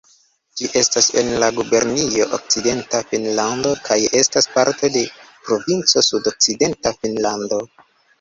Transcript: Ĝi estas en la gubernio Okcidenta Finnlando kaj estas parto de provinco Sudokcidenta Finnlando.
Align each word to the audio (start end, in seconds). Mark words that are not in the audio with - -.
Ĝi 0.59 0.67
estas 0.79 1.07
en 1.21 1.27
la 1.41 1.49
gubernio 1.57 2.23
Okcidenta 2.37 3.01
Finnlando 3.11 3.73
kaj 3.89 3.97
estas 4.21 4.49
parto 4.55 4.89
de 4.97 5.03
provinco 5.45 6.03
Sudokcidenta 6.09 6.95
Finnlando. 7.03 7.61